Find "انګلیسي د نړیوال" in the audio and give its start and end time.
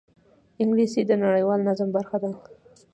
0.61-1.59